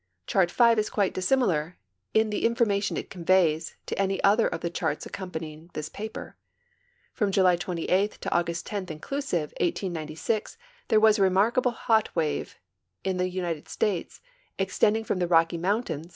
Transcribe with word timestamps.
Chart 0.25 0.49
V 0.49 0.71
is 0.79 0.89
quite 0.89 1.13
dissimilar, 1.13 1.77
in 2.15 2.31
the 2.31 2.43
information 2.43 2.97
it 2.97 3.11
conveys, 3.11 3.75
to 3.85 3.95
any 4.01 4.17
other 4.23 4.47
of 4.47 4.61
the 4.61 4.69
charts 4.71 5.05
accompanying 5.05 5.69
this 5.73 5.89
paper. 5.89 6.35
From 7.13 7.31
July 7.31 7.55
28 7.55 8.13
to 8.19 8.35
August 8.35 8.65
10, 8.65 8.87
inclusive, 8.89 9.53
1896, 9.59 10.57
there 10.87 10.99
was 10.99 11.19
a 11.19 11.21
remarkable 11.21 11.69
hot 11.73 12.09
wave 12.15 12.57
in 13.03 13.17
the 13.17 13.29
United 13.29 13.67
States, 13.69 14.21
extending 14.57 15.03
from 15.03 15.19
the 15.19 15.27
Rock}"" 15.27 15.53
mountains 15.53 15.85
to 15.85 15.93
tlie 15.93 15.97
NAT. 16.05 16.09